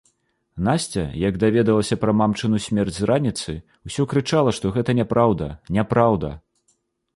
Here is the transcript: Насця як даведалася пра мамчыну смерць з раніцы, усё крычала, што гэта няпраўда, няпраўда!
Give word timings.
Насця 0.67 1.03
як 1.27 1.35
даведалася 1.43 1.97
пра 2.05 2.15
мамчыну 2.21 2.61
смерць 2.69 2.97
з 2.97 3.09
раніцы, 3.13 3.55
усё 3.91 4.07
крычала, 4.15 4.57
што 4.61 4.75
гэта 4.81 4.99
няпраўда, 5.03 5.53
няпраўда! 5.79 6.35